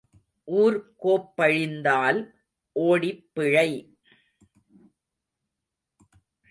ஊர் 0.43 0.93
கோப்பழிந்தால் 1.03 2.31
ஓடிப் 2.71 3.29
பிழை. 3.33 3.97